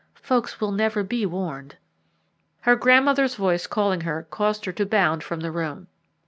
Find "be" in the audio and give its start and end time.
1.03-1.27